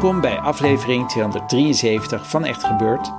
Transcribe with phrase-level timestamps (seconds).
[0.00, 3.12] Welkom bij aflevering 273 van Echt Gebeurd.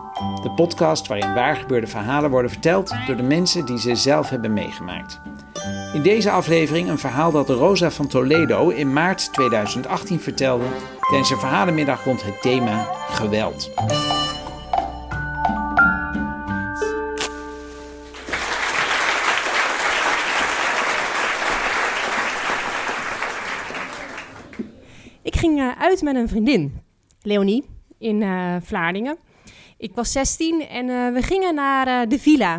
[0.44, 5.21] De podcast waarin waargebeurde verhalen worden verteld door de mensen die ze zelf hebben meegemaakt.
[5.94, 10.66] In deze aflevering een verhaal dat Rosa van Toledo in maart 2018 vertelde
[11.09, 13.70] tijdens een verhalenmiddag rond het thema geweld.
[25.41, 26.81] Ging eh, uit met een vriendin,
[27.21, 27.65] Leonie,
[27.97, 29.17] in eh Vlaardingen.
[29.77, 32.53] Ik was 16 en eh, we gingen naar de Villa.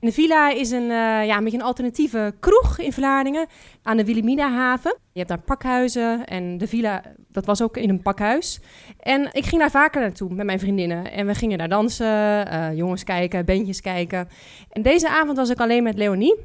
[0.00, 0.86] En de Villa is een,
[1.26, 3.46] ja, een beetje een alternatieve kroeg in Vlaardingen
[3.82, 4.96] aan de Wilhelminahaven.
[5.12, 8.60] Je hebt daar pakhuizen en de Villa, dat was ook in een pakhuis.
[8.98, 11.12] En ik ging daar vaker naartoe met mijn vriendinnen.
[11.12, 14.28] En we gingen daar dansen, jongens kijken, bandjes kijken.
[14.70, 16.36] En deze avond was ik alleen met Leonie.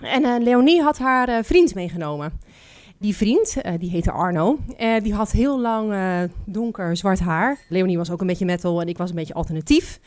[0.00, 2.40] En Leonie had haar vriend meegenomen.
[2.98, 7.58] Die vriend, eh, die heette Arno, eh, die had heel lang eh, donker zwart haar.
[7.68, 10.00] Leonie was ook een beetje metal en ik was een beetje alternatief.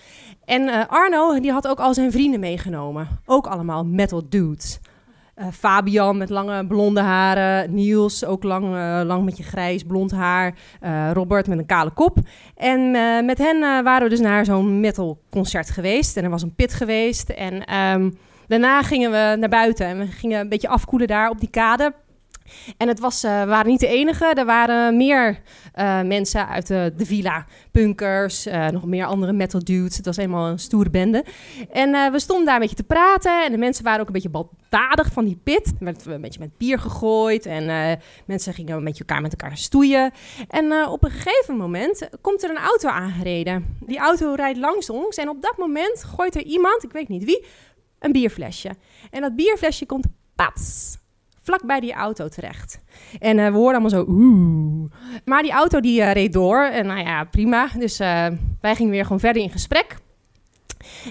[0.45, 3.07] En Arno, die had ook al zijn vrienden meegenomen.
[3.25, 4.79] Ook allemaal metal dudes.
[5.51, 7.73] Fabian met lange blonde haren.
[7.73, 8.65] Niels, ook lang,
[9.05, 10.55] lang met je grijs blond haar.
[11.13, 12.17] Robert met een kale kop.
[12.55, 12.91] En
[13.25, 16.17] met hen waren we dus naar zo'n metal concert geweest.
[16.17, 17.29] En er was een pit geweest.
[17.29, 18.11] En ehm,
[18.47, 19.85] daarna gingen we naar buiten.
[19.85, 21.93] En we gingen een beetje afkoelen daar op die kade.
[22.77, 24.25] En het was, eh, we waren niet de enige.
[24.25, 25.41] Er waren meer
[25.73, 27.45] eh, mensen uit de, de villa.
[27.71, 29.97] Punkers, eh, nog meer andere metal dudes.
[29.97, 31.23] Het was helemaal een stoere bende.
[31.71, 33.45] En we stonden daar een beetje te praten.
[33.45, 35.67] En de mensen waren ook een beetje baldadig van die pit.
[35.67, 37.45] Er werd een beetje met bier gegooid.
[37.45, 40.11] En mensen gingen een beetje elkaar met elkaar stoeien.
[40.47, 43.77] En op een gegeven moment komt er een auto aangereden.
[43.79, 45.17] Die auto rijdt langs ons.
[45.17, 47.45] En op dat moment gooit er iemand, ik weet niet wie,
[47.99, 48.69] een bierflesje.
[49.11, 50.05] En dat bierflesje komt
[50.35, 50.97] pats
[51.41, 52.79] vlak bij die auto terecht.
[53.19, 54.91] En eh, we hoorden allemaal zo oeh.
[55.25, 57.69] Maar die auto die eh, reed door en nou ja, prima.
[57.77, 58.27] Dus eh,
[58.61, 59.97] wij gingen weer gewoon verder in gesprek.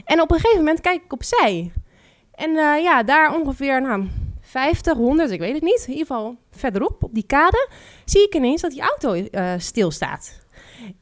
[0.05, 1.73] En op een gegeven moment kijk ik opzij.
[2.35, 2.51] En
[2.83, 4.07] ja, daar ongeveer nou,
[4.41, 5.85] 50, 100, ik weet het niet.
[5.87, 7.69] In ieder geval verderop op die kade
[8.05, 9.27] zie ik ineens dat die auto
[9.59, 10.41] stilstaat.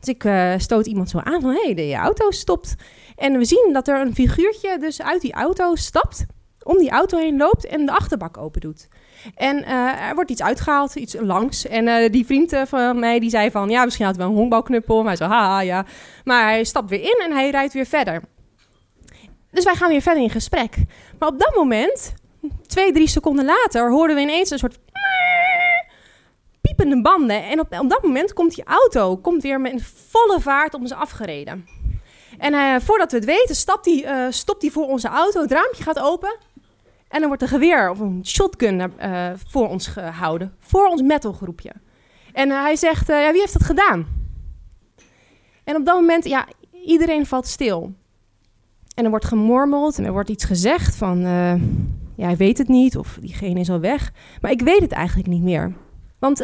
[0.00, 0.28] Dus ik
[0.60, 2.74] stoot iemand zo aan van, hé, hey, de auto stopt.
[3.16, 6.26] En we zien dat er een figuurtje dus uit die auto stapt,
[6.62, 8.88] om die auto heen loopt en de achterbak open doet.
[9.34, 11.66] En eh, er wordt iets uitgehaald, iets langs.
[11.66, 13.68] En eh, die vriend eh, van mij die zei van...
[13.68, 14.96] ja, misschien had hij wel een honkbalknuppel.
[14.96, 15.84] Maar hij zo, haha, ja.
[16.24, 18.22] Maar hij stapt weer in en hij rijdt weer verder.
[19.50, 20.76] Dus wij gaan weer verder in gesprek.
[21.18, 22.14] Maar op dat moment,
[22.66, 23.90] twee, drie seconden later...
[23.90, 24.78] hoorden we ineens een soort...
[26.60, 27.44] piepende banden.
[27.44, 30.92] En op, op dat moment komt die auto komt weer met volle vaart op ons
[30.92, 31.66] afgereden.
[32.38, 35.40] En voordat we het weten, stapt eh, stopt hij voor onze auto.
[35.40, 36.36] Het raampje gaat open.
[37.08, 40.54] En dan wordt een geweer of een shotgun eh, voor ons gehouden.
[40.58, 41.72] Voor ons metalgroepje.
[42.32, 44.06] En eh, hij zegt, eh, ja, wie heeft dat gedaan?
[45.64, 46.46] En op dat moment, ja,
[46.84, 47.92] iedereen valt stil.
[48.94, 51.20] En er wordt gemormeld en er wordt iets gezegd van...
[52.14, 54.12] ja, hij weet het niet of diegene is al weg.
[54.40, 55.72] Maar ik weet het eigenlijk niet meer.
[56.18, 56.40] Want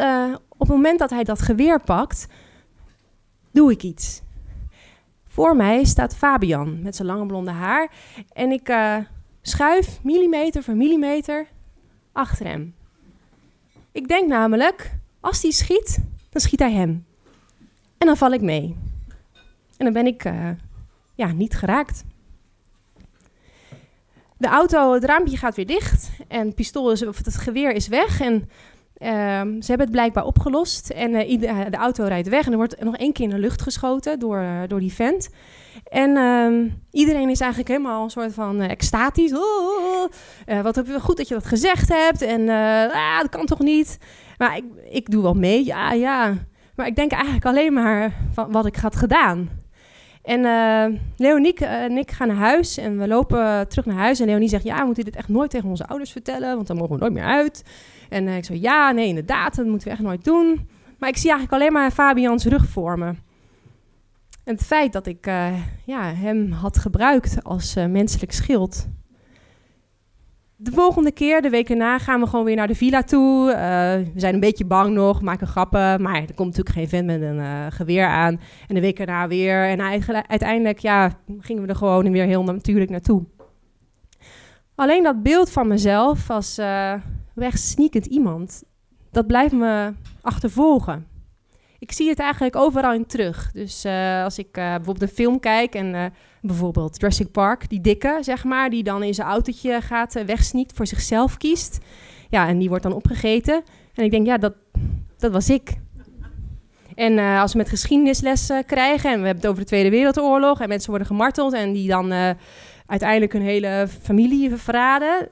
[0.49, 2.27] op het moment dat hij dat geweer pakt,
[3.51, 4.23] doe ik iets.
[5.27, 7.91] Voor mij staat Fabian met zijn lange blonde haar.
[8.33, 8.69] En ik
[9.43, 11.47] schuif millimeter voor millimeter
[12.13, 12.75] achter hem.
[13.93, 15.99] Ik denk namelijk, als hij schiet,
[16.31, 17.07] dan schiet hij hem.
[17.99, 18.77] En dan val ik mee.
[19.77, 20.51] En dan ben ik eh,
[21.15, 22.05] ja, niet geraakt.
[24.37, 26.11] De auto, het raampje gaat weer dicht.
[26.29, 28.21] En pistool is, of het geweer is weg.
[28.21, 28.51] En
[29.03, 30.91] ehm, ze hebben het blijkbaar opgelost.
[30.91, 32.47] En eh, ieder- de auto rijdt weg.
[32.47, 35.31] En er wordt nog één keer in de lucht geschoten door, eh, door die vent.
[35.85, 39.33] En ehm, iedereen is eigenlijk helemaal een soort van eh, extatisch.
[39.33, 40.09] Oh, oh, oh.
[40.47, 42.23] Eh, wat heb goed dat je dat gezegd hebt.
[42.23, 43.99] En eh, ah, dat kan toch niet.
[44.39, 46.35] Maar ik, ik doe wel mee, ja, ja.
[46.77, 49.51] Maar ik denk eigenlijk alleen maar van wat ik had gedaan.
[50.23, 54.21] En eh Leoniek eh, en ik gaan naar huis en we lopen terug naar huis.
[54.21, 56.77] En Leonie zegt, ja, we moeten dit echt nooit tegen onze ouders vertellen, want dan
[56.77, 57.65] mogen we nooit meer uit.
[58.09, 60.69] En eh, ik zo, ja, nee, inderdaad, dat moeten we echt nooit doen.
[60.99, 63.15] Maar ik zie eigenlijk alleen maar Fabians rug voor me.
[64.45, 65.53] En het feit dat ik uh,
[65.85, 68.89] ja, hem had gebruikt als uh, menselijk schild.
[70.63, 73.51] De volgende keer, de week erna, gaan we gewoon weer naar de villa toe.
[73.51, 73.57] Uh,
[74.15, 76.03] we zijn een beetje bang nog, maken grappen.
[76.03, 78.41] Maar er komt natuurlijk geen vent met een geweer aan.
[78.69, 79.69] En de week erna weer.
[79.69, 79.81] En
[80.29, 83.25] uiteindelijk ja, gingen we er gewoon weer heel natuurlijk naartoe.
[84.75, 86.61] Alleen dat beeld van mezelf als
[87.35, 88.63] wegsneakend iemand,
[89.11, 91.07] dat blijft me achtervolgen
[91.83, 93.51] ik zie het eigenlijk overal in terug.
[93.53, 96.05] Dus uh, als ik uh, bijvoorbeeld een film kijk en uh,
[96.41, 100.87] bijvoorbeeld Jurassic Park, die dikke, zeg maar, die dan in zijn autootje gaat wegsniekt, voor
[100.87, 101.79] zichzelf kiest.
[102.29, 103.63] Ja, en die wordt dan opgegeten.
[103.95, 104.55] En ik denk, ja, dat,
[105.19, 105.77] dat was ik.
[106.95, 110.69] En als we met geschiedenislessen krijgen, en we hebben het over de Tweede Wereldoorlog, en
[110.69, 112.37] mensen worden gemarteld en die dan
[112.87, 115.29] uiteindelijk hun hele familie verraden,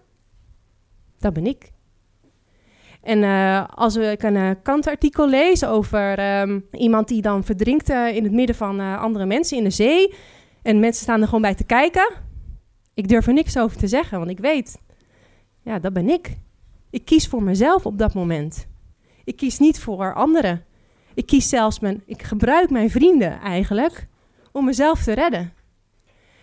[1.18, 1.70] dat ben ik.
[3.02, 8.16] En uh, als ik een uh, kantartikel lees over um, iemand die dan verdrinkt uh,
[8.16, 10.14] in het midden van andere mensen in de zee.
[10.62, 12.12] En mensen staan er gewoon bij te kijken.
[12.94, 14.80] Ik durf er niks over te zeggen, want ik weet,
[15.62, 16.36] ja, dat ben ik.
[16.90, 18.68] Ik kies voor mezelf op dat moment.
[19.24, 20.64] Ik kies niet voor anderen.
[21.14, 24.08] Ik kies zelfs mijn, ik gebruik mijn vrienden eigenlijk
[24.52, 25.52] om mezelf te redden.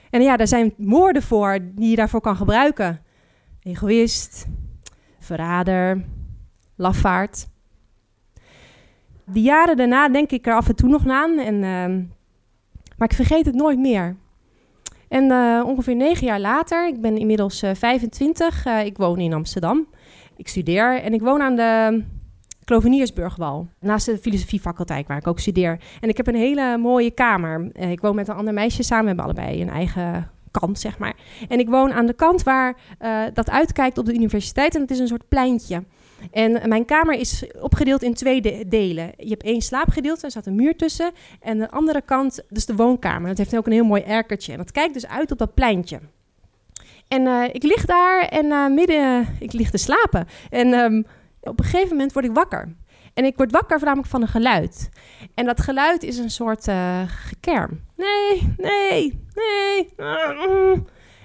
[0.09, 3.01] En ja, daar zijn woorden voor die je daarvoor kan gebruiken.
[3.63, 4.47] Egoïst,
[5.19, 6.05] verrader,
[6.77, 7.47] lafaard.
[9.25, 12.05] Die jaren daarna denk ik er af en toe nog aan, en, uh,
[12.97, 14.15] maar ik vergeet het nooit meer.
[15.07, 19.87] En uh, ongeveer negen jaar later, ik ben inmiddels uh, 25, ik woon in Amsterdam.
[20.35, 22.03] Ik studeer en ik woon aan de
[22.63, 25.79] Kloveniersburgwal, naast de filosofiefaculteit waar ik ook studeer.
[26.01, 27.69] En ik heb een hele mooie kamer.
[27.73, 30.97] Eh, ik woon met een ander meisje samen, we hebben allebei een eigen kant, zeg
[30.97, 31.15] maar.
[31.47, 32.77] En ik woon aan de kant waar
[33.33, 35.83] dat uitkijkt op de universiteit en het is een soort pleintje.
[36.31, 39.11] En mijn kamer is opgedeeld in twee delen.
[39.17, 41.11] Je hebt één slaapgedeelte, er staat een muur tussen.
[41.39, 43.27] En de andere kant, dus de woonkamer.
[43.27, 44.51] Dat heeft ook een heel mooi erkertje.
[44.51, 45.99] En dat kijkt dus uit op dat pleintje.
[47.07, 50.27] En uh, ik lig daar en uh, midden, ik lig te slapen.
[50.49, 51.05] En um,
[51.41, 52.75] op een gegeven moment word ik wakker.
[53.13, 54.89] En ik word wakker namelijk van een geluid.
[55.33, 57.81] En dat geluid is een soort uh, gekerm.
[57.95, 59.93] Nee, nee, nee.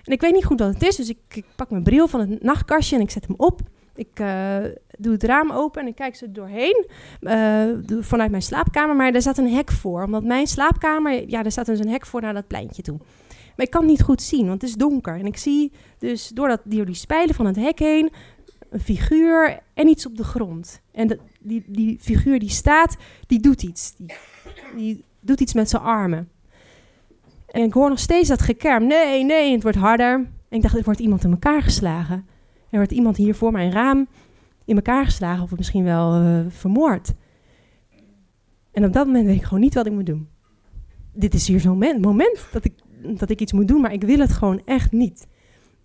[0.04, 2.42] En ik weet niet goed wat het is, dus ik pak mijn bril van het
[2.42, 3.60] nachtkastje en ik zet hem op.
[3.94, 4.56] Ik uh,
[4.98, 6.86] doe het raam open en ik kijk ze doorheen
[7.20, 7.64] uh,
[8.00, 8.96] vanuit mijn slaapkamer.
[8.96, 10.02] Maar er staat een hek voor.
[10.02, 12.98] Omdat mijn slaapkamer, ja, er staat dus een hek voor naar dat pleintje toe.
[13.56, 15.18] Maar ik kan het niet goed zien, want het is donker.
[15.18, 18.10] En ik zie dus door, dat, door die spijlen van het hek heen
[18.70, 20.80] een figuur en iets op de grond.
[20.92, 22.96] En die, die figuur die staat,
[23.26, 23.94] die doet iets.
[23.96, 24.16] Die,
[24.76, 26.28] die doet iets met zijn armen.
[27.46, 28.86] En ik hoor nog steeds dat gekerm.
[28.86, 30.14] Nee, nee, het wordt harder.
[30.48, 32.26] En ik dacht, er wordt iemand in elkaar geslagen.
[32.72, 34.08] Er wordt iemand hier voor mijn raam
[34.64, 37.14] in elkaar geslagen of misschien wel uh, vermoord.
[38.72, 40.28] En op dat moment weet ik gewoon niet wat ik moet doen.
[41.12, 42.72] Dit is hier zo'n moment, moment dat, ik,
[43.18, 45.26] dat ik iets moet doen, maar ik wil het gewoon echt niet.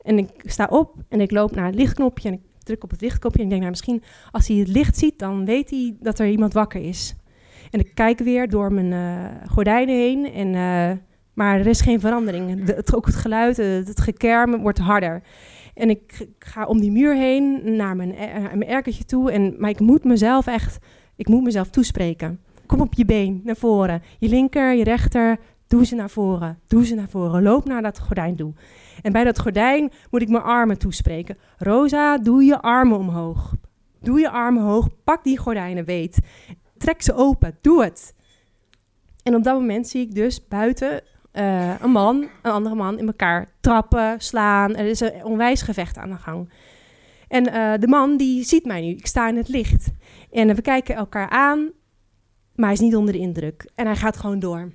[0.01, 3.01] En ik sta op en ik loop naar het lichtknopje en ik druk op het
[3.01, 3.39] lichtknopje.
[3.39, 6.27] En ik denk, nou, misschien als hij het licht ziet, dan weet hij dat er
[6.27, 7.15] iemand wakker is.
[7.71, 10.33] En ik kijk weer door mijn uh, gordijnen heen.
[10.33, 10.97] En, uh,
[11.33, 12.63] maar er is geen verandering.
[12.63, 15.21] De, het, ook het geluid, het, het gekerm wordt harder.
[15.77, 19.31] En ik ga om die muur heen naar mijn, uh, mijn erkertje toe.
[19.31, 20.77] En, maar ik moet mezelf echt,
[21.15, 22.39] ik moet mezelf toespreken.
[22.65, 24.01] Kom op je been, naar voren.
[24.19, 26.59] Je linker, je rechter, doe ze naar voren.
[26.67, 27.43] Doe ze naar voren.
[27.43, 28.53] Loop naar dat gordijn toe.
[29.01, 31.37] En bij dat gordijn moet ik mijn armen toespreken.
[31.57, 33.55] Rosa, doe je armen omhoog.
[34.01, 34.87] Doe je armen omhoog.
[35.03, 36.19] Pak die gordijnen, weet.
[36.77, 37.57] Trek ze open.
[37.61, 38.15] Doe het.
[39.23, 41.01] En op dat moment zie ik dus buiten
[41.37, 44.75] uh, een man, een andere man in elkaar trappen, slaan.
[44.75, 46.49] Er is een onwijs gevecht aan de gang.
[47.27, 48.87] En uh, de man die ziet mij nu.
[48.87, 49.91] Ik sta in het licht.
[50.31, 51.71] En we kijken elkaar aan,
[52.55, 53.69] maar hij is niet onder de indruk.
[53.75, 54.71] En hij gaat gewoon door.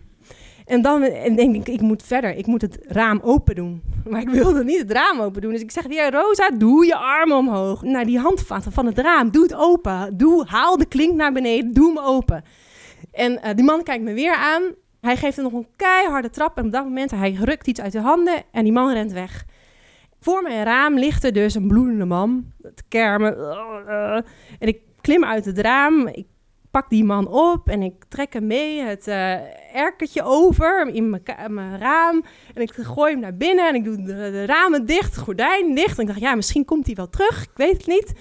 [0.64, 2.36] En dan en denk ik, ik moet verder.
[2.36, 3.82] Ik moet het raam open doen.
[4.10, 5.52] Maar ik wilde niet het raam open doen.
[5.52, 7.82] Dus ik zeg weer, Rosa, doe je armen omhoog.
[7.82, 9.30] Naar die handvatten van het raam.
[9.30, 10.16] Doe het open.
[10.16, 11.72] Doe, haal de klink naar beneden.
[11.72, 12.44] Doe hem open.
[13.12, 14.62] En uh, die man kijkt me weer aan.
[15.02, 16.56] Hij geeft er nog een keiharde trap.
[16.58, 18.42] En op dat moment, hij rukt iets uit de handen.
[18.50, 19.44] En die man rent weg.
[20.20, 22.52] Voor mijn raam ligt er dus een bloedende man.
[22.62, 23.36] Het kermen.
[24.58, 26.06] En ik klim uit het raam.
[26.06, 26.26] Ik
[26.70, 31.78] pak die man op en ik trek hem mee het uh, erkertje over in mijn
[31.78, 32.24] raam.
[32.54, 35.96] En ik gooi hem naar binnen en ik doe de, ramen dicht, gordijn dicht.
[35.96, 37.42] En ik dacht, ja, misschien komt hij wel terug.
[37.42, 38.12] Ik weet het niet.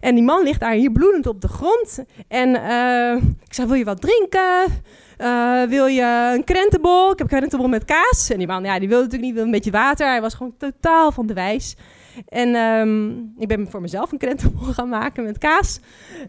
[0.00, 2.04] En die man ligt daar hier bloedend op de grond.
[2.28, 4.82] En uh, ik zei, wil je wat drinken?
[5.24, 7.12] Uh, wil je een krentenbol?
[7.12, 8.30] Ik heb een krentenbol met kaas.
[8.30, 10.06] En die man, ja, die wilde natuurlijk niet, een beetje water.
[10.06, 11.76] Hij was gewoon totaal van de wijs.
[12.28, 15.80] En um, ik ben voor mezelf een krentenbol gaan maken met kaas.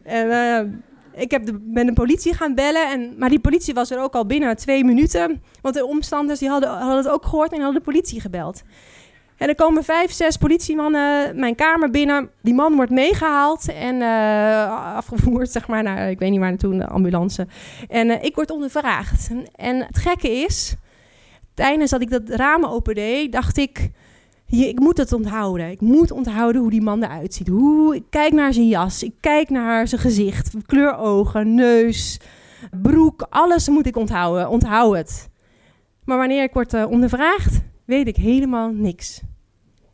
[0.04, 0.84] En
[1.14, 4.14] Ik heb de, ben de politie gaan bellen, en, maar die politie was er ook
[4.14, 5.44] al binnen twee minuten.
[5.62, 8.64] Want de omstanders die hadden, hadden het ook gehoord en hadden de politie gebeld.
[9.38, 12.30] En er komen vijf, zes politiemannen mijn kamer binnen.
[12.42, 16.78] Die man wordt meegehaald en uh, afgevoerd, zeg maar, naar, ik weet niet waar naartoe,
[16.78, 17.48] de ambulance.
[17.88, 19.30] En uh, ik word ondervraagd.
[19.56, 20.76] En het gekke is,
[21.54, 23.90] tijdens dat ik dat raam opende, dacht ik...
[24.50, 25.70] ik moet het onthouden.
[25.70, 27.48] Ik moet onthouden hoe die man eruit ziet.
[27.48, 32.20] Hoe, ik kijk naar zijn jas, ik kijk naar zijn gezicht, kleur ogen, neus,
[32.82, 33.28] broek.
[33.30, 34.50] Alles moet ik onthouden.
[34.50, 35.30] Onthoud het.
[36.06, 39.22] Maar wanneer ik word uh, ondervraagd, weet ik helemaal niks.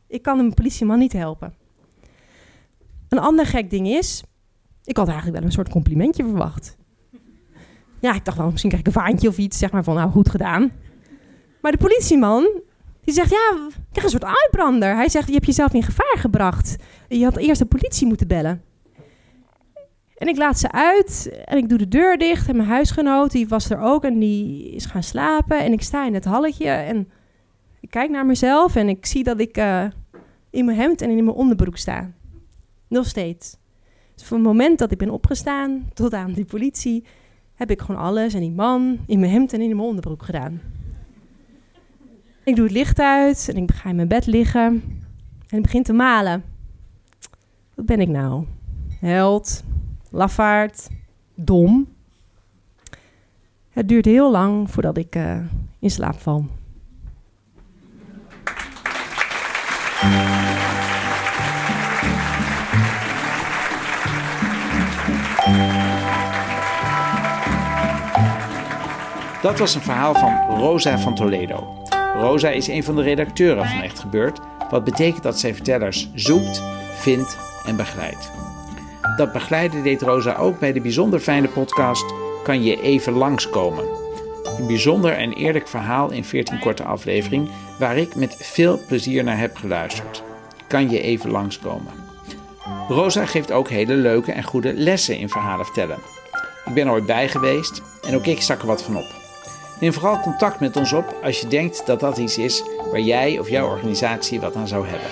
[0.07, 1.53] Ik kan een politieman niet helpen.
[3.09, 4.23] Een ander gek ding is,
[4.83, 6.77] ik had eigenlijk wel een soort complimentje verwacht.
[7.99, 10.11] Ja, ik dacht wel, misschien krijg ik een vaantje of iets, zeg maar van, nou,
[10.11, 10.71] goed gedaan.
[11.61, 12.61] Maar de politieman,
[13.03, 14.95] die zegt, ja, ik krijg een soort uitbrander.
[14.95, 16.75] Hij zegt, je hebt jezelf in gevaar gebracht.
[17.07, 18.61] Je had eerst de politie moeten bellen.
[20.17, 22.47] En ik laat ze uit en ik doe de deur dicht.
[22.47, 25.59] En mijn huisgenoot, die was er ook en die is gaan slapen.
[25.59, 27.09] En ik sta in het halletje en
[27.81, 29.85] ik kijk naar mezelf en ik zie dat ik uh,
[30.49, 32.11] in mijn hemd en in mijn onderbroek sta.
[32.87, 33.57] Nog steeds.
[34.15, 37.03] Dus van het moment dat ik ben opgestaan tot aan die politie,
[37.55, 40.61] heb ik gewoon alles en die man in mijn hemd en in mijn onderbroek gedaan.
[42.43, 44.83] Ik doe het licht uit en ik ga in mijn bed liggen
[45.47, 46.43] en ik begin te malen.
[47.73, 48.45] Wat ben ik nou?
[48.99, 49.63] Held,
[50.09, 50.87] lafaard,
[51.35, 51.87] dom.
[53.69, 55.37] Het duurt heel lang voordat ik uh,
[55.79, 56.45] in slaap val.
[69.41, 71.83] Dat was een verhaal van Rosa van Toledo.
[72.15, 74.39] Rosa is een van de redacteuren van Echt Gebeurd,
[74.69, 78.31] wat betekent dat zij vertellers zoekt, vindt en begeleidt.
[79.15, 82.05] Dat begeleiden deed Rosa ook bij de bijzonder fijne podcast
[82.43, 84.00] Kan je even langskomen.
[84.57, 89.37] Een bijzonder en eerlijk verhaal in 14 korte afleveringen waar ik met veel plezier naar
[89.37, 90.23] heb geluisterd.
[90.67, 91.93] Kan je even langskomen.
[92.87, 95.97] Rosa geeft ook hele leuke en goede lessen in verhalen vertellen.
[96.65, 99.19] Ik ben er ooit bij geweest en ook ik stak er wat van op.
[99.79, 103.39] Neem vooral contact met ons op als je denkt dat dat iets is waar jij
[103.39, 105.09] of jouw organisatie wat aan zou hebben.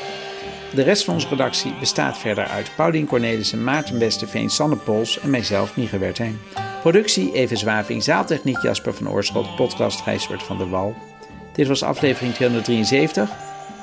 [0.74, 5.30] De rest van onze redactie bestaat verder uit Paulien Cornelissen, Maarten Westerveen, Sanne Pols en
[5.30, 6.40] mijzelf, Mieke Wertheim.
[6.82, 10.96] Productie Even Zwaving, zaaltechniek Jasper van Oorschot, podcast Gijsbert van der Wal.
[11.54, 13.30] Dit was aflevering 273.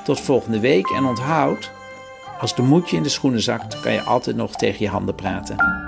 [0.03, 1.71] Tot volgende week en onthoud,
[2.39, 5.86] als de moedje in de schoenen zakt, kan je altijd nog tegen je handen praten.